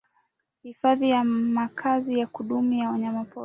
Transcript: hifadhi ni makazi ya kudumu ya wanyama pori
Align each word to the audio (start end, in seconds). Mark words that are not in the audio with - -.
hifadhi 0.63 1.07
ni 1.11 1.23
makazi 1.53 2.19
ya 2.19 2.27
kudumu 2.27 2.73
ya 2.73 2.89
wanyama 2.89 3.25
pori 3.25 3.39